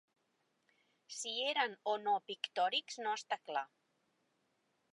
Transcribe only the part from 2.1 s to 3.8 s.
pictòrics no està clar.